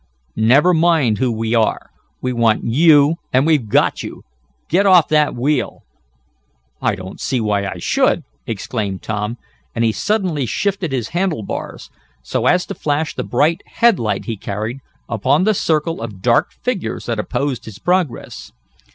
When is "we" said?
1.31-1.53, 2.23-2.33